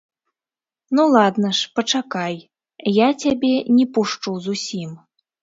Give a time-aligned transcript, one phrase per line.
[0.99, 2.39] Ну ладна ж, пачакай,
[2.97, 4.99] я цябе не пушчу зусім.